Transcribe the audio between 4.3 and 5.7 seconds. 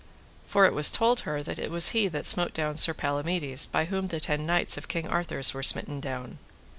knights of King Arthur's were